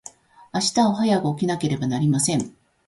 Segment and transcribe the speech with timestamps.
[0.51, 2.55] 明日は早く起きなければなりません。